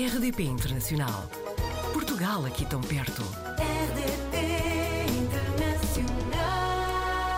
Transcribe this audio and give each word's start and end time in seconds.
RDP 0.00 0.44
Internacional. 0.44 1.28
Portugal 1.92 2.46
aqui 2.46 2.64
tão 2.64 2.80
perto. 2.80 3.20
RDP 3.60 4.38
Internacional. 5.12 6.22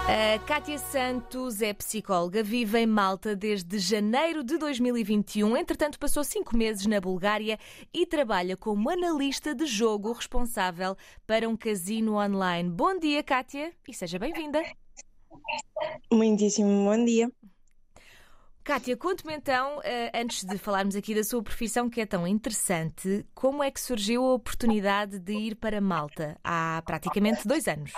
A 0.07 0.39
Kátia 0.47 0.79
Santos 0.79 1.61
é 1.61 1.73
psicóloga, 1.73 2.41
vive 2.41 2.79
em 2.79 2.87
Malta 2.87 3.35
desde 3.35 3.81
janeiro 3.81 4.45
de 4.45 4.57
2021. 4.59 5.57
Entretanto, 5.57 5.99
passou 5.99 6.23
cinco 6.23 6.57
meses 6.57 6.87
na 6.87 7.01
Bulgária 7.01 7.59
e 7.93 8.07
trabalha 8.07 8.57
como 8.57 8.89
analista 8.91 9.57
de 9.57 9.67
jogo 9.67 10.13
responsável 10.13 10.97
para 11.27 11.49
um 11.49 11.57
casino 11.57 12.15
online. 12.15 12.71
Bom 12.71 12.97
dia, 12.97 13.25
Kátia, 13.25 13.73
e 13.89 13.93
seja 13.93 14.21
bem-vinda. 14.21 14.63
Muitíssimo 16.13 16.85
bom 16.85 17.05
dia. 17.05 17.29
Kátia, 18.65 18.97
conte-me 18.97 19.35
então, 19.35 19.81
eh, 19.83 20.13
antes 20.15 20.45
de 20.45 20.57
falarmos 20.57 20.95
aqui 20.95 21.17
da 21.17 21.25
sua 21.25 21.43
profissão 21.43 21.91
que 21.91 22.01
é 22.01 22.07
tão 22.07 22.25
interessante, 22.29 23.27
como 23.35 23.61
é 23.61 23.69
que 23.73 23.81
surgiu 23.81 24.25
a 24.25 24.35
oportunidade 24.35 25.19
de 25.19 25.33
ir 25.33 25.57
para 25.57 25.81
Malta 25.81 26.39
há 26.45 26.81
praticamente 26.87 27.47
dois 27.47 27.67
anos? 27.67 27.93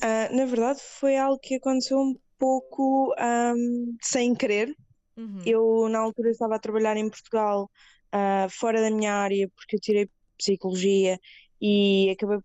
Ah, 0.00 0.30
na 0.32 0.46
verdade, 0.46 0.80
foi 0.98 1.18
algo 1.18 1.38
que 1.38 1.56
aconteceu 1.56 1.98
um 1.98 2.14
pouco 2.38 3.14
ahm, 3.18 3.96
sem 4.00 4.34
querer. 4.34 4.74
Uhum. 5.14 5.42
Eu, 5.44 5.88
na 5.90 5.98
altura, 5.98 6.30
estava 6.30 6.56
a 6.56 6.58
trabalhar 6.58 6.96
em 6.96 7.10
Portugal, 7.10 7.70
ah, 8.12 8.46
fora 8.50 8.80
da 8.80 8.90
minha 8.90 9.12
área, 9.12 9.46
porque 9.54 9.76
eu 9.76 9.80
tirei 9.80 10.10
psicologia 10.38 11.18
e 11.60 12.08
acabei, 12.10 12.38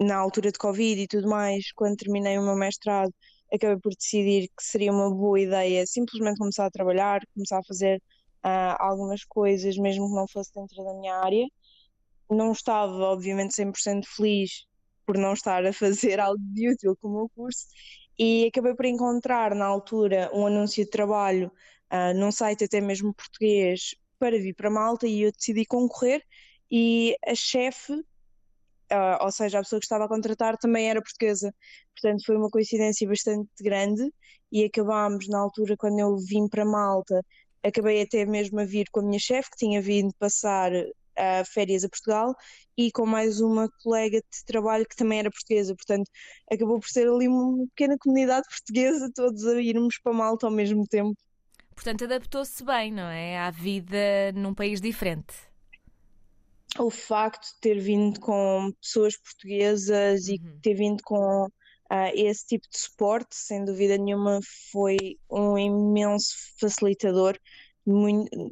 na 0.00 0.16
altura 0.16 0.50
de 0.50 0.58
Covid 0.58 1.00
e 1.00 1.06
tudo 1.06 1.28
mais, 1.28 1.70
quando 1.76 1.96
terminei 1.96 2.38
o 2.38 2.42
meu 2.42 2.56
mestrado, 2.56 3.12
acabei 3.52 3.78
por 3.78 3.94
decidir 3.94 4.48
que 4.48 4.62
seria 4.62 4.92
uma 4.92 5.10
boa 5.10 5.40
ideia 5.40 5.86
simplesmente 5.86 6.38
começar 6.38 6.66
a 6.66 6.70
trabalhar, 6.70 7.20
começar 7.34 7.58
a 7.58 7.64
fazer 7.64 8.02
ah, 8.42 8.76
algumas 8.78 9.24
coisas, 9.24 9.76
mesmo 9.76 10.08
que 10.08 10.14
não 10.14 10.26
fosse 10.28 10.52
dentro 10.54 10.84
da 10.84 10.94
minha 10.94 11.16
área. 11.16 11.46
Não 12.30 12.52
estava, 12.52 12.92
obviamente, 12.92 13.54
100% 13.54 14.06
feliz 14.06 14.66
por 15.06 15.16
não 15.18 15.32
estar 15.32 15.64
a 15.64 15.72
fazer 15.72 16.18
algo 16.20 16.38
de 16.40 16.70
útil 16.70 16.96
com 17.00 17.08
o 17.08 17.12
meu 17.12 17.28
curso 17.34 17.66
e 18.18 18.46
acabei 18.46 18.74
por 18.74 18.86
encontrar 18.86 19.54
na 19.54 19.66
altura 19.66 20.30
um 20.34 20.46
anúncio 20.46 20.84
de 20.84 20.90
trabalho 20.90 21.50
ah, 21.90 22.14
num 22.14 22.32
site 22.32 22.64
até 22.64 22.80
mesmo 22.80 23.14
português 23.14 23.94
para 24.18 24.38
vir 24.38 24.54
para 24.54 24.70
Malta 24.70 25.06
e 25.06 25.22
eu 25.22 25.32
decidi 25.32 25.64
concorrer 25.66 26.22
e 26.70 27.16
a 27.26 27.34
chefe, 27.34 27.92
ah, 28.90 29.18
ou 29.22 29.32
seja, 29.32 29.58
a 29.58 29.62
pessoa 29.62 29.80
que 29.80 29.86
estava 29.86 30.04
a 30.04 30.08
contratar 30.08 30.56
também 30.56 30.88
era 30.88 31.02
portuguesa, 31.02 31.54
portanto 31.94 32.24
foi 32.24 32.36
uma 32.36 32.50
coincidência 32.50 33.08
bastante 33.08 33.48
grande 33.60 34.10
e 34.52 34.64
acabámos 34.64 35.28
na 35.28 35.38
altura 35.38 35.76
quando 35.76 35.98
eu 35.98 36.16
vim 36.18 36.48
para 36.48 36.64
Malta, 36.64 37.22
acabei 37.62 38.02
até 38.02 38.24
mesmo 38.24 38.60
a 38.60 38.64
vir 38.64 38.86
com 38.90 39.00
a 39.00 39.02
minha 39.02 39.18
chefe 39.18 39.50
que 39.50 39.56
tinha 39.58 39.82
vindo 39.82 40.14
passar 40.18 40.70
ah, 41.16 41.42
férias 41.44 41.84
a 41.84 41.88
Portugal 41.88 42.34
e 42.76 42.92
com 42.92 43.06
mais 43.06 43.40
uma 43.40 43.68
colega 43.82 44.18
de 44.18 44.44
trabalho 44.44 44.86
que 44.88 44.96
também 44.96 45.18
era 45.18 45.30
portuguesa, 45.30 45.74
portanto 45.74 46.10
acabou 46.52 46.78
por 46.78 46.88
ser 46.88 47.08
ali 47.08 47.26
uma 47.28 47.66
pequena 47.68 47.96
comunidade 47.98 48.46
portuguesa, 48.50 49.10
todos 49.14 49.46
a 49.46 49.60
irmos 49.60 49.98
para 50.02 50.12
Malta 50.12 50.46
ao 50.46 50.52
mesmo 50.52 50.86
tempo. 50.86 51.16
Portanto, 51.74 52.04
adaptou-se 52.04 52.64
bem, 52.64 52.90
não 52.90 53.04
é? 53.04 53.38
À 53.38 53.50
vida 53.50 54.32
num 54.34 54.54
país 54.54 54.80
diferente. 54.80 55.45
O 56.78 56.90
facto 56.90 57.46
de 57.54 57.60
ter 57.60 57.78
vindo 57.80 58.20
com 58.20 58.70
pessoas 58.80 59.16
portuguesas 59.16 60.28
e 60.28 60.38
Uhum. 60.38 60.60
ter 60.62 60.74
vindo 60.74 61.02
com 61.04 61.48
ah, 61.88 62.10
esse 62.14 62.46
tipo 62.46 62.66
de 62.70 62.78
suporte, 62.78 63.34
sem 63.36 63.64
dúvida 63.64 63.96
nenhuma, 63.96 64.40
foi 64.72 64.96
um 65.30 65.56
imenso 65.56 66.34
facilitador. 66.60 67.38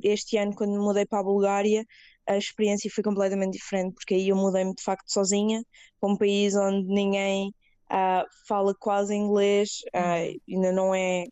Este 0.03 0.37
ano, 0.39 0.55
quando 0.55 0.81
mudei 0.81 1.05
para 1.07 1.21
a 1.21 1.25
Bulgária, 1.25 1.85
a 2.27 2.37
experiência 2.39 2.91
foi 2.95 3.03
completamente 3.05 3.55
diferente, 3.55 3.95
porque 3.95 4.15
aí 4.15 4.29
eu 4.29 4.37
mudei-me 4.37 4.75
de 4.75 4.83
facto 4.83 5.13
sozinha, 5.13 5.63
para 6.01 6.11
um 6.13 6.17
país 6.17 6.55
onde 6.55 6.87
ninguém 6.89 7.53
ah, 7.91 8.25
fala 8.49 8.75
quase 8.79 9.15
inglês, 9.15 9.81
Uhum. 9.95 10.41
ainda 10.49 10.73
não 10.73 10.95
é 10.95 11.25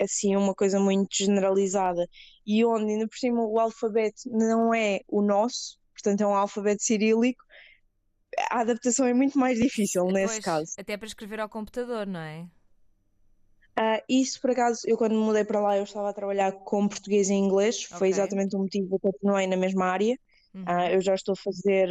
assim 0.00 0.36
uma 0.36 0.54
coisa 0.54 0.80
muito 0.80 1.08
generalizada, 1.14 2.06
e 2.46 2.64
onde 2.64 2.92
ainda 2.92 3.08
por 3.08 3.18
cima 3.18 3.44
o 3.44 3.58
alfabeto 3.58 4.22
não 4.26 4.72
é 4.72 5.00
o 5.08 5.20
nosso, 5.22 5.79
portanto 6.02 6.22
é 6.22 6.26
um 6.26 6.34
alfabeto 6.34 6.82
cirílico, 6.82 7.42
a 8.50 8.60
adaptação 8.60 9.06
é 9.06 9.14
muito 9.14 9.38
mais 9.38 9.58
difícil 9.58 10.04
nesse 10.06 10.40
caso. 10.40 10.72
Até 10.78 10.96
para 10.96 11.06
escrever 11.06 11.40
ao 11.40 11.48
computador, 11.48 12.06
não 12.06 12.20
é? 12.20 12.48
Ah, 13.76 14.02
isso, 14.08 14.40
por 14.40 14.50
acaso, 14.50 14.80
eu 14.84 14.96
quando 14.96 15.12
me 15.12 15.18
mudei 15.24 15.44
para 15.44 15.60
lá, 15.60 15.76
eu 15.76 15.84
estava 15.84 16.10
a 16.10 16.12
trabalhar 16.12 16.52
com 16.52 16.86
português 16.88 17.30
e 17.30 17.34
inglês, 17.34 17.84
foi 17.84 18.08
Ok. 18.08 18.10
exatamente 18.10 18.54
o 18.56 18.58
motivo 18.58 18.88
que 18.88 18.94
eu 18.94 19.12
continuei 19.12 19.46
na 19.46 19.56
mesma 19.56 19.86
área. 19.86 20.16
Uhum. 20.54 20.64
Ah, 20.66 20.90
eu 20.92 21.00
já 21.00 21.14
estou 21.14 21.32
a 21.32 21.36
fazer 21.36 21.88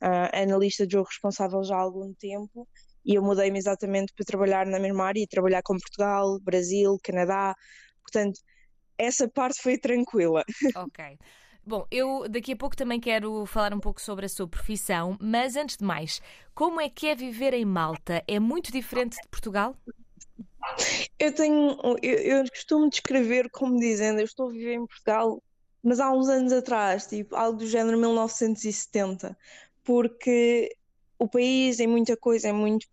ah, 0.00 0.42
analista 0.42 0.86
de 0.86 0.92
jogo 0.92 1.08
responsável 1.08 1.62
já 1.64 1.76
há 1.76 1.80
algum 1.80 2.14
tempo 2.14 2.68
e 3.04 3.14
eu 3.14 3.22
mudei-me 3.22 3.58
exatamente 3.58 4.12
para 4.14 4.24
trabalhar 4.24 4.66
na 4.66 4.78
mesma 4.78 5.06
área 5.06 5.20
e 5.20 5.26
trabalhar 5.26 5.62
com 5.64 5.74
Portugal, 5.76 6.38
Brasil, 6.40 6.96
Canadá. 7.02 7.54
Portanto, 8.02 8.38
essa 8.98 9.28
parte 9.28 9.60
foi 9.62 9.78
tranquila. 9.78 10.44
Ok. 10.74 11.18
Bom, 11.68 11.86
eu 11.90 12.26
daqui 12.30 12.52
a 12.52 12.56
pouco 12.56 12.74
também 12.74 12.98
quero 12.98 13.44
falar 13.44 13.74
um 13.74 13.78
pouco 13.78 14.00
sobre 14.00 14.24
a 14.24 14.28
sua 14.30 14.48
profissão, 14.48 15.18
mas 15.20 15.54
antes 15.54 15.76
de 15.76 15.84
mais, 15.84 16.18
como 16.54 16.80
é 16.80 16.88
que 16.88 17.06
é 17.06 17.14
viver 17.14 17.52
em 17.52 17.66
Malta? 17.66 18.24
É 18.26 18.40
muito 18.40 18.72
diferente 18.72 19.20
de 19.20 19.28
Portugal? 19.28 19.76
Eu 21.18 21.34
tenho, 21.34 21.76
eu, 22.02 22.38
eu 22.38 22.44
costumo 22.48 22.88
descrever 22.88 23.50
como 23.50 23.76
dizendo, 23.78 24.18
eu 24.18 24.24
estou 24.24 24.48
a 24.48 24.52
viver 24.52 24.76
em 24.76 24.86
Portugal, 24.86 25.42
mas 25.82 26.00
há 26.00 26.10
uns 26.10 26.26
anos 26.30 26.54
atrás, 26.54 27.06
tipo, 27.06 27.36
algo 27.36 27.58
do 27.58 27.66
género 27.66 27.98
1970, 27.98 29.36
porque 29.84 30.74
o 31.18 31.28
país 31.28 31.80
em 31.80 31.86
muita 31.86 32.16
coisa 32.16 32.48
é 32.48 32.52
muito, 32.52 32.86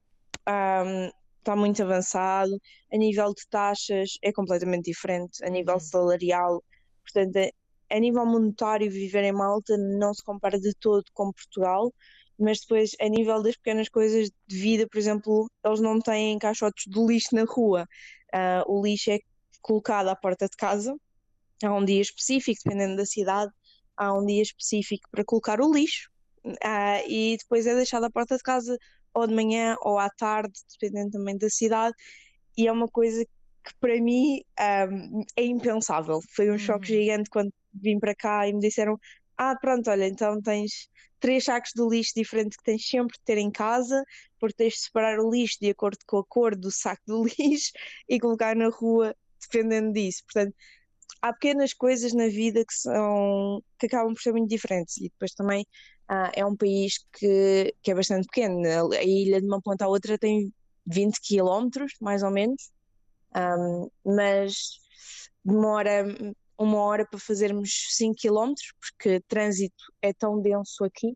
ahm, 0.46 1.10
está 1.40 1.56
muito 1.56 1.82
avançado, 1.82 2.52
a 2.92 2.98
nível 2.98 3.30
de 3.34 3.48
taxas 3.50 4.10
é 4.22 4.34
completamente 4.34 4.86
diferente, 4.92 5.42
a 5.46 5.50
nível 5.50 5.76
Uhum. 5.76 5.80
salarial, 5.80 6.62
portanto, 7.06 7.54
a, 7.90 8.00
nível 8.00 8.26
monetário 8.26 8.90
viver 8.90 9.24
em 9.24 9.32
Malta 9.32 9.78
não 9.78 10.14
se 10.14 10.24
compara 10.24 10.60
de 10.60 10.74
todo 10.76 11.04
com 11.14 11.32
Portugal, 11.32 11.94
mas 12.38 12.60
depois 12.60 12.92
a 13.00 13.08
nível 13.08 13.42
das 13.42 13.56
pequenas 13.56 13.90
coisas 13.90 14.30
de 14.48 14.58
vida, 14.58 14.88
por 14.88 14.98
exemplo, 14.98 15.48
eles 15.64 15.80
não 15.80 16.00
têm 16.00 16.38
caixotes 16.38 16.86
de 16.88 17.00
lixo 17.00 17.34
na 17.34 17.44
rua. 17.46 17.88
Ah, 18.34 18.64
o 18.68 18.84
lixo 18.84 19.12
é 19.12 19.20
colocado 19.62 20.08
à 20.10 20.16
porta 20.16 20.48
de 20.48 20.58
casa. 20.58 20.96
Há 21.64 21.74
um 21.74 21.86
dia 21.86 22.02
específico, 22.02 22.62
dependendo 22.64 22.98
da 22.98 23.06
cidade, 23.06 23.52
há 23.96 24.14
um 24.14 24.26
dia 24.26 24.42
específico 24.42 25.10
para 25.10 25.24
colocar 25.24 25.62
o 25.62 25.72
lixo. 25.74 26.10
Ah, 26.64 27.02
e 27.08 27.38
depois 27.38 27.66
é 27.66 27.76
deixado 27.76 28.04
à 28.06 28.12
porta 28.12 28.36
de 28.38 28.44
casa 28.44 28.78
ou 29.14 29.26
de 29.26 29.34
manhã 29.34 29.76
ou 29.82 29.98
à 29.98 30.10
tarde, 30.10 30.54
dependendo 30.74 31.12
também 31.12 31.38
da 31.38 31.50
cidade. 31.50 31.96
E 32.58 32.68
é 32.68 32.72
uma 32.72 32.88
coisa 32.88 33.26
que 33.66 33.74
para 33.80 34.00
mim 34.02 34.42
ah, 34.58 34.88
é 35.36 35.44
impensável. 35.46 36.20
Foi 36.36 36.52
um 36.52 36.58
choque 36.58 36.92
Uhum. 36.92 37.00
gigante 37.00 37.30
quando 37.30 37.54
vim 37.74 38.00
para 38.00 38.16
cá 38.16 38.48
e 38.48 38.54
me 38.54 38.60
disseram: 38.60 38.98
Ah, 39.38 39.56
pronto, 39.60 39.90
olha, 39.90 40.06
então 40.08 40.42
tens 40.42 40.90
três 41.20 41.44
sacos 41.46 41.72
de 41.76 41.84
lixo 41.88 42.14
diferentes 42.16 42.58
que 42.58 42.64
tens 42.64 42.88
sempre 42.88 43.18
de 43.18 43.24
ter 43.26 43.38
em 43.38 43.52
casa, 43.52 44.04
porque 44.40 44.56
tens 44.56 44.74
de 44.76 44.80
separar 44.82 45.20
o 45.20 45.30
lixo 45.32 45.58
de 45.62 45.70
acordo 45.70 45.98
com 46.08 46.18
a 46.20 46.26
cor 46.26 46.56
do 46.56 46.72
saco 46.72 47.02
do 47.08 47.24
lixo 47.40 47.72
e 48.10 48.20
colocar 48.20 48.56
na 48.56 48.70
rua 48.70 49.16
dependendo 49.42 49.94
disso. 49.94 50.24
Portanto, 50.26 50.56
há 51.22 51.34
pequenas 51.34 51.74
coisas 51.74 52.14
na 52.14 52.28
vida 52.28 52.64
que 52.66 52.74
são 52.74 53.62
que 53.80 53.88
acabam 53.88 54.14
por 54.14 54.22
ser 54.22 54.32
muito 54.34 54.50
diferentes 54.50 54.98
e 54.98 55.04
depois 55.10 55.34
também 55.34 55.66
ah, 56.08 56.32
é 56.36 56.46
um 56.46 56.56
país 56.56 57.00
que, 57.14 57.74
que 57.82 57.92
é 57.92 57.96
bastante 57.96 58.28
pequeno. 58.28 58.62
A 58.94 59.04
ilha 59.04 59.42
de 59.42 59.48
uma 59.48 59.62
ponta 59.62 59.86
à 59.86 59.88
outra 59.88 60.18
tem 60.18 60.54
20 60.86 61.20
quilómetros, 61.22 61.94
mais 62.02 62.24
ou 62.24 62.32
menos, 62.32 62.72
Ahm, 63.36 63.88
mas 64.06 64.56
demora 65.46 66.06
uma 66.60 66.80
hora 66.84 67.06
para 67.10 67.20
fazermos 67.20 67.70
5 67.92 68.16
quilómetros, 68.18 68.74
porque 68.80 69.22
trânsito 69.28 69.84
é 70.02 70.14
tão 70.14 70.42
denso 70.42 70.84
aqui. 70.86 71.16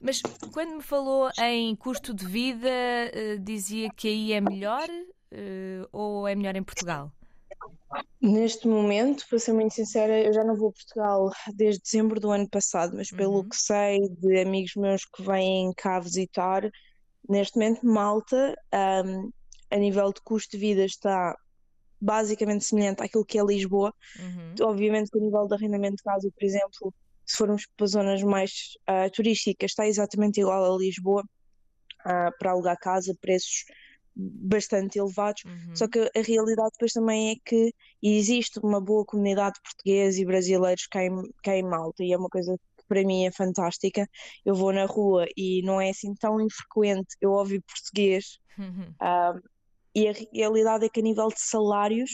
Mas 0.00 0.22
quando 0.50 0.76
me 0.76 0.82
falou 0.82 1.30
em 1.38 1.74
custo 1.76 2.14
de 2.14 2.24
vida, 2.24 2.68
eh, 2.68 3.36
dizia 3.38 3.90
que 3.90 4.08
aí 4.08 4.32
é 4.32 4.40
melhor 4.40 4.88
eh, 5.32 5.82
ou 5.92 6.26
é 6.28 6.34
melhor 6.34 6.56
em 6.56 6.62
Portugal? 6.64 7.12
Neste 8.20 8.66
momento, 8.66 9.24
para 9.28 9.38
ser 9.38 9.52
muito 9.52 9.74
sincera, 9.74 10.20
eu 10.20 10.32
já 10.32 10.42
não 10.44 10.56
vou 10.56 10.70
a 10.70 10.72
Portugal 10.72 11.30
desde 11.54 11.80
dezembro 11.82 12.18
do 12.20 12.30
ano 12.32 12.48
passado, 12.50 12.96
mas 12.96 13.12
pelo 13.12 13.44
Uhum. 13.44 13.44
que 13.44 13.56
sei 13.56 14.00
de 14.18 14.40
amigos 14.40 14.72
meus 14.76 15.04
que 15.04 15.22
vêm 15.22 15.72
cá 15.76 16.00
visitar, 16.00 16.68
neste 17.28 17.56
momento 17.58 17.86
Malta, 17.86 18.54
ahm, 18.72 19.30
a 19.70 19.76
nível 19.76 20.12
de 20.12 20.20
custo 20.22 20.52
de 20.52 20.58
vida 20.58 20.84
está 20.84 21.36
basicamente 22.00 22.64
semelhante 22.64 23.02
àquilo 23.02 23.24
que 23.24 23.38
é 23.38 23.44
Lisboa. 23.44 23.92
Uhum. 24.18 24.68
Obviamente 24.68 25.10
que 25.10 25.18
o 25.18 25.20
nível 25.20 25.46
de 25.46 25.54
arrendamento 25.54 25.96
de 25.96 26.02
casa, 26.02 26.30
por 26.30 26.44
exemplo, 26.44 26.94
se 27.26 27.36
formos 27.36 27.66
para 27.76 27.86
zonas 27.86 28.22
mais 28.22 28.76
ah, 28.86 29.10
turísticas, 29.10 29.72
está 29.72 29.86
exatamente 29.86 30.40
igual 30.40 30.74
a 30.74 30.78
Lisboa. 30.78 31.24
Ah, 32.04 32.30
para 32.38 32.52
alugar 32.52 32.78
casa, 32.78 33.14
preços 33.20 33.64
bastante 34.14 34.98
elevados. 34.98 35.42
Uhum. 35.44 35.76
Só 35.76 35.86
que 35.88 36.00
a 36.00 36.22
realidade 36.22 36.70
depois 36.72 36.92
também 36.92 37.30
é 37.30 37.34
que 37.44 37.72
existe 38.02 38.58
uma 38.62 38.80
boa 38.80 39.04
comunidade 39.04 39.54
de 39.54 39.62
portugueses 39.62 40.18
e 40.20 40.24
brasileiros 40.24 40.86
cá 40.86 41.04
em, 41.04 41.22
cá 41.42 41.56
em 41.56 41.62
Malta 41.62 42.02
e 42.02 42.12
é 42.12 42.16
uma 42.16 42.28
coisa 42.28 42.56
que 42.56 42.84
para 42.88 43.04
mim 43.04 43.26
é 43.26 43.30
fantástica. 43.30 44.08
Eu 44.44 44.54
vou 44.54 44.72
na 44.72 44.86
rua 44.86 45.26
e 45.36 45.62
não 45.62 45.80
é 45.80 45.90
assim 45.90 46.14
tão 46.14 46.40
infrequente 46.40 47.14
eu 47.20 47.32
ouvir 47.32 47.62
português 47.62 48.38
Uhum. 48.58 48.92
ah, 49.00 49.34
e 50.04 50.08
a 50.08 50.12
realidade 50.32 50.84
é 50.86 50.88
que 50.88 51.00
a 51.00 51.02
nível 51.02 51.28
de 51.28 51.40
salários 51.40 52.10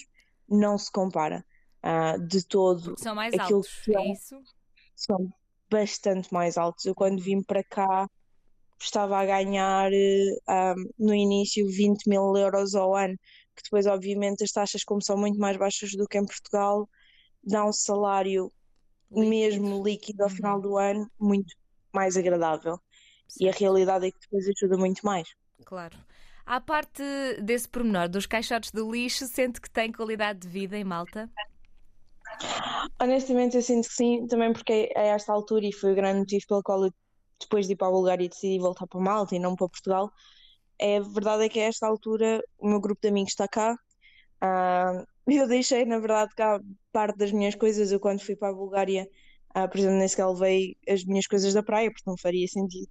não 0.49 0.77
se 0.79 0.91
compara 0.93 1.45
ah, 1.83 2.17
de 2.19 2.47
todo. 2.47 2.95
São 2.99 3.15
mais 3.15 3.35
Aquilo 3.35 3.59
altos, 3.59 3.81
que 3.85 3.97
é 3.97 4.01
é- 4.01 4.13
isso? 4.13 4.41
São 4.97 5.33
bastante 5.71 6.33
mais 6.33 6.57
altos. 6.59 6.85
Eu 6.85 6.95
quando 6.95 7.21
vim 7.23 7.43
para 7.43 7.63
cá 7.65 8.07
estava 8.81 9.19
a 9.19 9.25
ganhar 9.27 9.93
eh, 9.93 10.37
ah, 10.49 10.75
no 10.99 11.15
início 11.15 11.67
20 11.69 12.07
mil 12.09 12.37
euros 12.37 12.75
ao 12.75 12.95
ano, 12.95 13.17
que 13.57 13.63
depois 13.65 13.87
obviamente 13.87 14.45
as 14.45 14.51
taxas 14.53 14.85
como 14.85 15.03
são 15.03 15.17
muito 15.17 15.39
mais 15.39 15.57
baixas 15.57 15.91
do 15.93 16.07
que 16.07 16.19
em 16.19 16.27
Portugal, 16.27 16.89
dá 17.43 17.65
um 17.67 17.73
salário 17.73 18.53
Líquido. 19.11 19.31
mesmo 19.31 19.85
líquido 19.85 20.23
ao 20.25 20.29
Uhum. 20.31 20.37
final 20.37 20.61
do 20.61 20.77
ano 20.79 21.07
muito 21.19 21.55
mais 21.95 22.17
agradável. 22.17 22.79
E 23.41 23.49
a 23.49 23.53
realidade 23.53 24.07
é 24.07 24.11
que 24.13 24.19
depois 24.21 24.47
ajuda 24.49 24.77
muito 24.79 25.05
mais. 25.05 25.29
Claro. 25.65 25.97
À 26.46 26.61
parte 26.61 27.02
desse 27.43 27.69
pormenor 27.69 28.08
dos 28.08 28.26
caixotes 28.26 28.70
de 28.70 28.82
lixo, 28.82 29.26
sente 29.26 29.61
que 29.61 29.70
tem 29.70 29.91
qualidade 29.91 30.41
de 30.41 30.49
vida 30.49 30.76
em 30.76 30.85
Malta? 30.85 31.31
Honestamente, 33.00 33.56
eu 33.56 33.62
sinto 33.62 33.88
que 33.88 33.94
sim, 33.94 34.26
também 34.26 34.52
porque 34.52 34.93
a 34.94 35.02
esta 35.02 35.32
altura, 35.32 35.67
e 35.67 35.73
foi 35.73 35.93
o 35.93 35.94
grande 35.94 36.20
motivo 36.20 36.44
pelo 36.46 36.62
qual 36.62 36.85
eu, 36.85 36.94
depois 37.41 37.67
de 37.67 37.73
ir 37.73 37.76
para 37.76 37.88
a 37.88 37.91
Bulgária, 37.91 38.29
decidi 38.29 38.58
voltar 38.58 38.87
para 38.87 39.00
Malta 39.00 39.35
e 39.35 39.38
não 39.38 39.56
para 39.56 39.69
Portugal. 39.69 40.11
É, 40.79 41.00
verdade 41.00 41.44
é 41.44 41.49
que 41.49 41.61
a 41.61 41.64
esta 41.64 41.87
altura 41.87 42.43
o 42.58 42.69
meu 42.69 42.81
grupo 42.81 43.00
de 43.00 43.08
amigos 43.08 43.32
está 43.32 43.49
cá. 43.49 43.76
Ah, 44.41 45.05
eu 45.26 45.49
deixei, 45.49 45.85
na 45.85 45.99
verdade, 45.99 46.35
cá 46.35 46.61
parte 46.93 47.17
das 47.17 47.32
minhas 47.32 47.55
coisas. 47.55 47.91
Eu, 47.91 48.00
quando 48.00 48.20
fui 48.20 48.37
para 48.37 48.50
a 48.50 48.55
Bulgária, 48.55 49.08
ah, 49.55 49.69
por 49.69 49.79
exemplo, 49.79 49.96
nem 49.99 50.08
sequer 50.08 50.26
levei 50.26 50.76
as 50.88 51.05
minhas 51.05 51.26
coisas 51.26 51.55
da 51.55 51.62
praia, 51.62 51.91
porque 51.91 52.08
não 52.08 52.17
faria 52.19 52.46
sentido. 52.49 52.88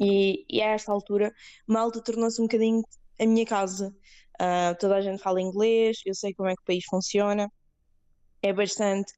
E, 0.00 0.44
e 0.48 0.62
a 0.62 0.68
esta 0.70 0.92
altura, 0.92 1.34
Malta 1.66 2.00
tornou-se 2.02 2.40
um 2.40 2.44
bocadinho 2.44 2.82
a 3.20 3.26
minha 3.26 3.46
casa. 3.46 3.94
Ah, 4.38 4.74
toda 4.78 4.96
a 4.96 5.00
gente 5.00 5.22
fala 5.22 5.40
inglês, 5.40 5.98
eu 6.06 6.14
sei 6.14 6.32
como 6.34 6.48
é 6.48 6.54
que 6.54 6.62
o 6.62 6.64
país 6.64 6.84
funciona 6.88 7.50
é 8.42 8.52
bastante. 8.52 9.12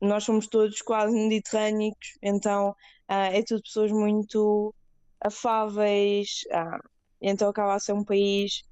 Nós 0.00 0.24
somos 0.24 0.46
todos 0.46 0.80
quase 0.82 1.14
mediterrâneos, 1.14 1.96
então 2.22 2.74
ah, 3.08 3.26
é 3.26 3.42
tudo 3.42 3.62
pessoas 3.62 3.90
muito 3.92 4.74
afáveis, 5.20 6.44
ah, 6.52 6.78
então 7.20 7.48
acaba 7.48 7.74
a 7.74 7.80
ser 7.80 7.92
um 7.92 8.04
país 8.04 8.62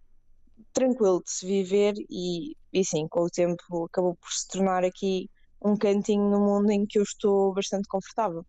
tranquilo 0.72 1.22
de 1.24 1.30
se 1.30 1.46
viver 1.46 1.94
e, 2.10 2.56
e 2.72 2.84
sim, 2.84 3.08
com 3.08 3.22
o 3.22 3.30
tempo 3.30 3.84
acabou 3.86 4.16
por 4.16 4.30
se 4.30 4.48
tornar 4.48 4.84
aqui 4.84 5.30
um 5.62 5.76
cantinho 5.76 6.30
no 6.30 6.40
mundo 6.40 6.70
em 6.70 6.86
que 6.86 6.98
eu 6.98 7.02
estou 7.02 7.52
bastante 7.54 7.88
confortável. 7.88 8.46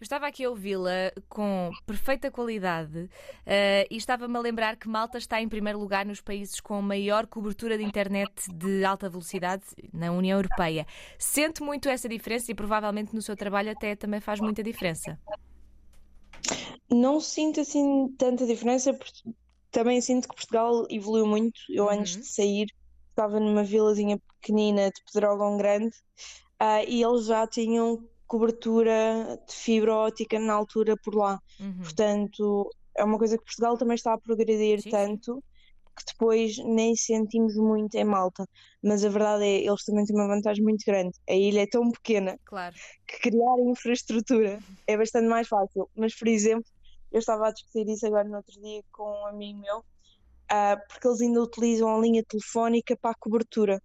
Eu 0.00 0.04
estava 0.04 0.28
aqui 0.28 0.44
a 0.44 0.50
ouvi-la 0.50 1.10
com 1.28 1.72
perfeita 1.84 2.30
qualidade 2.30 3.10
eh, 3.44 3.84
e 3.90 3.96
estava-me 3.96 4.36
a 4.36 4.40
lembrar 4.40 4.76
que 4.76 4.88
Malta 4.88 5.18
está 5.18 5.42
em 5.42 5.48
primeiro 5.48 5.76
lugar 5.80 6.06
nos 6.06 6.20
países 6.20 6.60
com 6.60 6.80
maior 6.80 7.26
cobertura 7.26 7.76
de 7.76 7.82
internet 7.82 8.30
de 8.54 8.84
alta 8.84 9.08
velocidade 9.08 9.64
na 9.92 10.12
União 10.12 10.38
Europeia. 10.38 10.86
Sente 11.18 11.64
muito 11.64 11.88
essa 11.88 12.08
diferença 12.08 12.52
e 12.52 12.54
provavelmente 12.54 13.12
no 13.12 13.20
seu 13.20 13.34
trabalho 13.36 13.72
até 13.72 13.96
também 13.96 14.20
faz 14.20 14.38
muita 14.38 14.62
diferença. 14.62 15.18
Não 16.88 17.20
sinto 17.20 17.60
assim 17.60 18.08
tanta 18.16 18.46
diferença, 18.46 18.94
porque 18.94 19.22
também 19.72 20.00
sinto 20.00 20.28
que 20.28 20.34
Portugal 20.36 20.86
evoluiu 20.88 21.26
muito. 21.26 21.58
Eu 21.68 21.90
antes 21.90 22.14
Uhum. 22.14 22.20
de 22.20 22.26
sair 22.28 22.66
estava 23.10 23.40
numa 23.40 23.64
vilazinha 23.64 24.16
pequenina 24.40 24.92
de 24.92 25.02
Pedrógão 25.12 25.56
Grande, 25.56 25.96
ah, 26.60 26.84
e 26.84 27.02
eles 27.02 27.26
já 27.26 27.44
tinham 27.48 28.08
cobertura 28.28 29.40
de 29.48 29.54
fibra 29.54 29.94
óptica 29.94 30.38
na 30.38 30.52
altura 30.52 30.94
por 31.02 31.14
lá. 31.16 31.40
Uhum. 31.58 31.78
Portanto, 31.80 32.70
é 32.96 33.02
uma 33.02 33.18
coisa 33.18 33.36
que 33.36 33.44
Portugal 33.44 33.76
também 33.76 33.94
está 33.94 34.12
a 34.12 34.18
progredir 34.18 34.80
Sim, 34.82 34.90
tanto 34.90 35.42
que 35.96 36.04
depois 36.12 36.56
nem 36.58 36.94
sentimos 36.94 37.56
muito 37.56 37.96
em 37.96 38.04
Malta. 38.04 38.46
Mas 38.80 39.04
a 39.04 39.08
verdade 39.08 39.44
é, 39.44 39.66
eles 39.66 39.84
também 39.84 40.04
têm 40.04 40.14
uma 40.14 40.28
vantagem 40.28 40.62
muito 40.62 40.84
grande. 40.86 41.18
A 41.28 41.34
ilha 41.34 41.62
é 41.62 41.66
tão 41.66 41.90
pequena 41.90 42.38
Claro. 42.44 42.76
que 43.06 43.18
criar 43.18 43.58
infraestrutura 43.66 44.60
é 44.86 44.96
bastante 44.96 45.26
mais 45.26 45.48
fácil. 45.48 45.90
Mas, 45.96 46.14
por 46.14 46.28
exemplo, 46.28 46.64
eu 47.10 47.18
estava 47.18 47.48
a 47.48 47.50
discutir 47.50 47.88
isso 47.88 48.06
agora 48.06 48.28
no 48.28 48.36
outro 48.36 48.60
dia 48.60 48.82
com 48.92 49.10
um 49.10 49.26
amigo 49.26 49.58
meu, 49.58 49.84
ah, 50.48 50.76
porque 50.88 51.08
eles 51.08 51.20
ainda 51.20 51.42
utilizam 51.42 51.88
a 51.92 52.00
linha 52.00 52.22
telefónica 52.28 52.96
para 52.96 53.10
a 53.10 53.18
cobertura, 53.18 53.82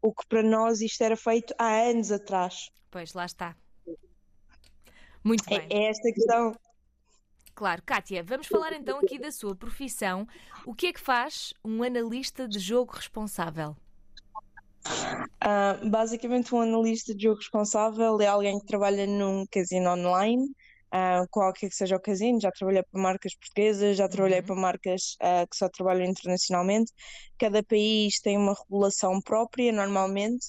o 0.00 0.12
que 0.12 0.26
para 0.28 0.42
nós 0.42 0.80
isto 0.80 1.02
era 1.02 1.16
feito 1.16 1.52
há 1.58 1.80
anos 1.80 2.12
atrás. 2.12 2.68
Pois, 2.90 3.12
lá 3.12 3.24
está. 3.24 3.56
Muito 5.26 5.50
É, 5.50 5.54
bem. 5.54 5.68
é 5.70 5.90
esta 5.90 6.12
questão. 6.12 6.56
Claro. 7.54 7.82
Kátia, 7.84 8.22
vamos 8.22 8.46
falar 8.46 8.72
então 8.72 8.98
aqui 9.00 9.18
da 9.18 9.32
sua 9.32 9.56
profissão. 9.56 10.28
O 10.64 10.74
que 10.74 10.86
é 10.88 10.92
que 10.92 11.00
faz 11.00 11.52
um 11.64 11.82
analista 11.82 12.46
de 12.46 12.58
jogo 12.60 12.92
responsável? 12.94 13.76
Ah, 15.40 15.78
basicamente, 15.84 16.54
um 16.54 16.60
analista 16.60 17.14
de 17.14 17.24
jogo 17.24 17.38
responsável 17.38 18.20
é 18.20 18.26
alguém 18.26 18.58
que 18.58 18.66
trabalha 18.66 19.06
num 19.06 19.44
casino 19.50 19.90
online, 19.90 20.46
ah, 20.90 21.24
qualquer 21.30 21.68
que 21.68 21.74
seja 21.76 21.96
o 21.96 22.00
casino. 22.00 22.40
Já 22.40 22.50
trabalhei 22.50 22.82
para 22.82 23.00
marcas 23.00 23.34
portuguesas, 23.36 23.96
já 23.96 24.08
trabalhei 24.08 24.40
Uhum. 24.40 24.42
para 24.42 24.54
marcas 24.56 25.16
ah, 25.20 25.46
que 25.50 25.56
só 25.56 25.68
trabalham 25.68 26.04
internacionalmente. 26.06 26.92
Cada 27.38 27.62
país 27.62 28.20
tem 28.20 28.36
uma 28.36 28.54
regulação 28.54 29.20
própria, 29.20 29.72
normalmente, 29.72 30.46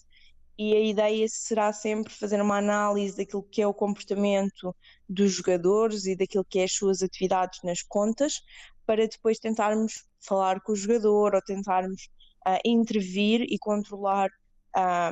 e 0.57 0.73
a 0.75 0.79
ideia 0.79 1.27
será 1.29 1.71
sempre 1.71 2.11
fazer 2.11 2.41
uma 2.41 2.57
análise 2.57 3.15
daquilo 3.15 3.43
que 3.43 3.61
é 3.61 3.67
o 3.67 3.73
comportamento 3.73 4.75
dos 5.07 5.31
jogadores 5.33 6.05
e 6.05 6.15
daquilo 6.15 6.45
que 6.45 6.59
é 6.59 6.63
as 6.63 6.73
suas 6.73 7.03
atividades 7.03 7.59
nas 7.63 7.83
contas, 7.83 8.41
para 8.85 9.07
depois 9.07 9.37
tentarmos 9.37 10.05
falar 10.19 10.59
com 10.61 10.71
o 10.71 10.75
jogador 10.75 11.35
ou 11.35 11.41
tentarmos 11.41 12.09
ah, 12.45 12.59
intervir 12.65 13.41
e 13.41 13.59
controlar 13.59 14.29
ah, 14.75 15.11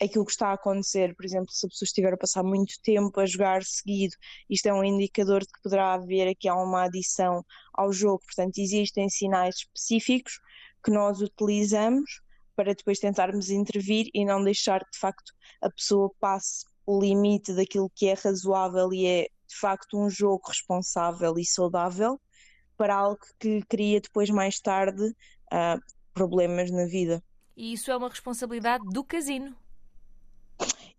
aquilo 0.00 0.24
que 0.24 0.32
está 0.32 0.48
a 0.48 0.54
acontecer. 0.54 1.14
Por 1.14 1.24
exemplo, 1.26 1.50
se 1.50 1.66
a 1.66 1.68
pessoa 1.68 1.86
estiver 1.86 2.12
a 2.14 2.16
passar 2.16 2.42
muito 2.42 2.74
tempo 2.82 3.18
a 3.20 3.26
jogar 3.26 3.62
seguido, 3.62 4.14
isto 4.48 4.66
é 4.66 4.72
um 4.72 4.84
indicador 4.84 5.40
de 5.40 5.48
que 5.52 5.62
poderá 5.62 5.94
haver 5.94 6.28
aqui 6.28 6.50
uma 6.50 6.84
adição 6.84 7.44
ao 7.74 7.92
jogo. 7.92 8.22
Portanto, 8.24 8.58
existem 8.58 9.08
sinais 9.10 9.56
específicos 9.56 10.40
que 10.82 10.90
nós 10.90 11.20
utilizamos 11.20 12.22
para 12.56 12.74
depois 12.74 12.98
tentarmos 12.98 13.50
intervir 13.50 14.08
e 14.14 14.24
não 14.24 14.42
deixar 14.42 14.80
que 14.84 14.92
de 14.92 14.98
facto 14.98 15.32
a 15.62 15.70
pessoa 15.70 16.10
passe 16.18 16.64
o 16.86 17.00
limite 17.00 17.52
daquilo 17.52 17.90
que 17.94 18.06
é 18.06 18.14
razoável 18.14 18.92
e 18.92 19.06
é 19.06 19.22
de 19.22 19.56
facto 19.60 19.98
um 19.98 20.08
jogo 20.08 20.42
responsável 20.48 21.34
e 21.38 21.44
saudável 21.44 22.20
para 22.76 22.94
algo 22.94 23.20
que 23.38 23.62
cria 23.68 24.00
depois 24.00 24.30
mais 24.30 24.60
tarde 24.60 25.14
ah, 25.52 25.78
problemas 26.12 26.70
na 26.70 26.86
vida. 26.86 27.22
E 27.56 27.72
isso 27.72 27.90
é 27.90 27.96
uma 27.96 28.08
responsabilidade 28.08 28.84
do 28.92 29.02
casino. 29.02 29.56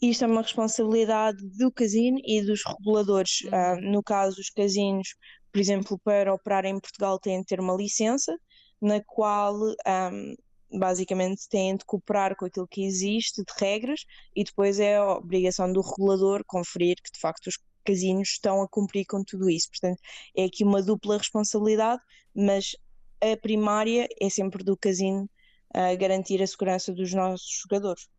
Isto 0.02 0.26
é 0.26 0.28
uma 0.28 0.42
responsabilidade 0.42 1.38
do 1.58 1.72
casino 1.72 2.20
e 2.24 2.42
dos 2.42 2.62
reguladores. 2.66 3.44
Ah, 3.52 3.76
no 3.82 4.04
caso, 4.04 4.40
os 4.40 4.50
casinos, 4.50 5.16
por 5.52 5.60
exemplo, 5.60 6.00
para 6.04 6.34
operar 6.34 6.66
em 6.66 6.80
Portugal 6.80 7.20
têm 7.20 7.40
de 7.40 7.46
ter 7.46 7.60
uma 7.60 7.76
licença, 7.76 8.36
na 8.82 9.02
qual 9.04 9.56
ahm, 9.86 10.36
basicamente 10.72 11.48
têm 11.50 11.76
de 11.76 11.86
cooperar 11.86 12.36
com 12.36 12.46
aquilo 12.46 12.68
que 12.68 12.84
existe 12.84 13.44
de 13.44 13.54
regras 13.60 14.06
e 14.36 14.44
depois 14.44 14.80
é 14.80 14.98
a 14.98 15.18
obrigação 15.18 15.72
do 15.72 15.82
regulador 15.82 16.44
conferir 16.46 16.98
que 17.02 17.12
de 17.12 17.20
facto 17.20 17.48
os 17.48 17.58
casinos 17.86 18.30
estão 18.30 18.62
a 18.62 18.68
cumprir 18.68 19.06
com 19.06 19.24
tudo 19.24 19.50
isso. 19.50 19.70
Portanto, 19.70 20.02
é 20.36 20.44
aqui 20.44 20.64
uma 20.64 20.82
dupla 20.82 21.18
responsabilidade, 21.18 22.02
mas 22.36 22.76
a 23.22 23.38
primária 23.38 24.08
é 24.20 24.30
sempre 24.30 24.64
do 24.64 24.76
casino 24.76 25.30
ah, 25.74 25.96
garantir 25.96 26.42
a 26.42 26.48
segurança 26.48 26.94
dos 26.94 27.14
nossos 27.14 27.62
jogadores. 27.62 28.10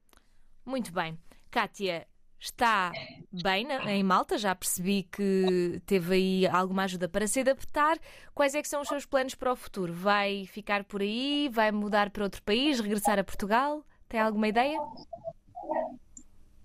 Muito 0.64 0.93
bem. 0.93 1.19
Kátia, 1.50 2.07
está 2.40 2.92
bem 3.33 3.66
na- 3.66 3.92
em 3.92 4.02
Malta? 4.02 4.38
Já 4.38 4.54
percebi 4.54 5.02
que 5.02 5.80
teve 5.87 6.14
aí 6.14 6.47
alguma 6.47 6.85
ajuda 6.85 7.09
para 7.09 7.26
se 7.26 7.40
adaptar. 7.40 7.99
Quais 8.35 8.54
é 8.54 8.62
que 8.62 8.68
são 8.68 8.80
os 8.80 8.88
seus 8.88 9.04
planos 9.04 9.35
para 9.35 9.52
o 9.52 9.57
futuro? 9.57 9.92
Vai 9.92 10.47
ficar 10.47 10.85
por 10.85 11.02
aí? 11.02 11.49
Vai 11.52 11.73
mudar 11.73 12.11
para 12.11 12.25
outro 12.25 12.42
país? 12.42 12.80
Regressar 12.80 13.18
a 13.18 13.25
Portugal? 13.25 13.85
Tem 14.09 14.21
alguma 14.21 14.49
ideia? 14.49 14.78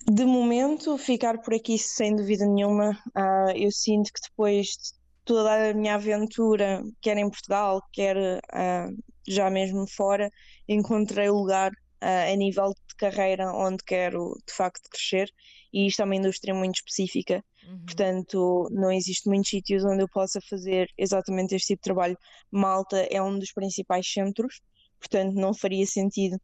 De 0.06 0.25
momento, 0.25 0.98
ficar 0.98 1.39
por 1.39 1.53
aqui 1.53 1.77
sem 1.77 2.15
dúvida 2.15 2.46
nenhuma. 2.46 2.98
Ah, 3.15 3.53
eu 3.56 3.72
sinto 3.72 4.12
que 4.13 4.22
depois 4.30 4.68
de 4.68 4.94
toda 5.25 5.70
a 5.70 5.74
minha 5.74 5.96
aventura, 5.96 6.84
quer 7.01 7.18
em 7.18 7.30
Portugal, 7.30 7.82
quer 7.92 8.42
ah, 8.51 8.89
já 9.27 9.50
mesmo 9.50 9.88
fora, 9.88 10.30
encontrei 10.68 11.30
o 11.30 11.36
lugar 11.36 11.72
uh, 11.72 12.32
a 12.32 12.36
nível 12.36 12.74
de 12.88 12.96
carreira 12.96 13.51
onde 13.53 13.84
quero 13.84 14.38
de 14.46 14.53
facto 14.53 14.89
crescer 14.89 15.30
e 15.74 15.88
isto 15.88 16.01
é 16.01 16.06
uma 16.06 16.15
indústria 16.15 16.53
muito 16.53 16.75
específica, 16.75 17.44
uhum. 17.68 17.86
portanto 17.86 18.70
não 18.72 18.92
existe 18.92 19.27
muitos 19.27 19.50
sítios 19.50 19.84
onde 19.84 20.03
eu 20.03 20.10
possa 20.10 20.39
fazer 20.48 20.88
exatamente 20.98 21.56
este 21.56 21.70
tipo 21.70 21.80
de 21.80 21.86
trabalho. 21.86 22.18
Malta 22.51 22.98
é 23.10 23.22
um 23.22 23.39
dos 23.39 23.51
principais 23.51 24.08
centros, 24.08 24.62
portanto 25.00 25.34
não 25.34 25.53
faria 25.53 25.86
sentido 25.86 26.39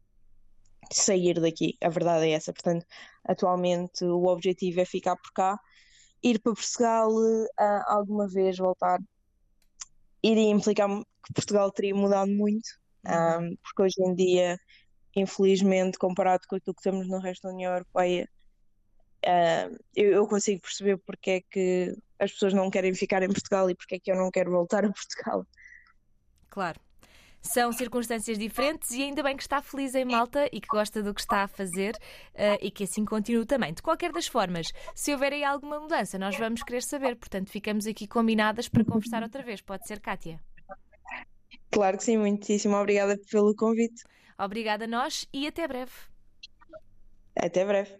sair 0.92 1.40
daqui, 1.40 1.76
a 1.80 1.88
verdade 1.88 2.26
é 2.26 2.30
essa, 2.32 2.52
portanto 2.52 2.84
atualmente 3.24 4.04
o 4.04 4.26
objetivo 4.26 4.80
é 4.80 4.84
ficar 4.84 5.14
por 5.16 5.32
cá, 5.32 5.58
ir 6.22 6.40
para 6.40 6.54
Portugal 6.54 7.10
uh, 7.12 7.82
alguma 7.86 8.26
vez 8.26 8.58
voltar 8.58 8.98
iria 10.22 10.50
implicar 10.50 10.88
que 10.88 11.32
Portugal 11.34 11.70
teria 11.70 11.94
mudado 11.94 12.30
muito, 12.30 12.68
uhum. 13.06 13.50
um, 13.50 13.56
porque 13.62 13.82
hoje 13.82 13.94
em 14.00 14.14
dia, 14.14 14.58
infelizmente, 15.16 15.98
comparado 15.98 16.46
com 16.48 16.56
aquilo 16.56 16.74
que 16.74 16.82
temos 16.82 17.08
no 17.08 17.18
resto 17.18 17.42
da 17.42 17.54
União 17.54 17.72
Europeia, 17.72 18.28
uh, 19.26 19.76
eu, 19.94 20.12
eu, 20.12 20.26
consigo 20.26 20.60
perceber 20.60 20.98
porque 20.98 21.30
é 21.30 21.40
que 21.40 21.94
as 22.18 22.32
pessoas 22.32 22.52
não 22.52 22.70
querem 22.70 22.94
ficar 22.94 23.22
em 23.22 23.28
Portugal 23.28 23.70
e 23.70 23.74
porque 23.74 23.96
é 23.96 23.98
que 23.98 24.10
eu 24.10 24.16
não 24.16 24.30
quero 24.30 24.50
voltar 24.50 24.84
a 24.84 24.92
Portugal. 24.92 25.46
Claro. 26.48 26.80
São 27.42 27.72
circunstâncias 27.72 28.38
diferentes 28.38 28.90
e 28.90 29.02
ainda 29.02 29.22
bem 29.22 29.34
que 29.34 29.42
está 29.42 29.62
feliz 29.62 29.94
em 29.94 30.04
Malta 30.04 30.46
e 30.52 30.60
que 30.60 30.68
gosta 30.68 31.02
do 31.02 31.14
que 31.14 31.22
está 31.22 31.44
a 31.44 31.48
fazer 31.48 31.94
uh, 32.34 32.58
e 32.60 32.70
que 32.70 32.84
assim 32.84 33.04
continue 33.04 33.46
também. 33.46 33.72
De 33.72 33.80
qualquer 33.80 34.12
das 34.12 34.26
formas, 34.26 34.66
se 34.94 35.12
houver 35.12 35.32
aí 35.32 35.42
alguma 35.42 35.80
mudança, 35.80 36.18
nós 36.18 36.36
vamos 36.36 36.62
querer 36.62 36.82
saber. 36.82 37.16
Portanto, 37.16 37.50
ficamos 37.50 37.86
aqui 37.86 38.06
combinadas 38.06 38.68
para 38.68 38.84
conversar 38.84 39.22
outra 39.22 39.42
vez. 39.42 39.62
Pode 39.62 39.86
ser, 39.86 40.00
Kátia? 40.00 40.38
Claro 41.70 41.96
que 41.96 42.04
sim, 42.04 42.18
muitíssimo 42.18 42.76
obrigada 42.76 43.18
pelo 43.30 43.54
convite. 43.54 44.04
Obrigada 44.38 44.84
a 44.84 44.88
nós 44.88 45.26
e 45.32 45.46
até 45.46 45.66
breve. 45.66 45.92
Até 47.36 47.64
breve. 47.64 47.99